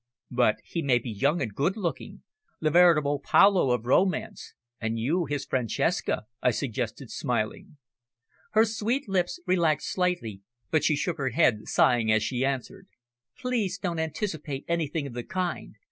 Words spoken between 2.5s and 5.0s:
the veritable Paolo of romance and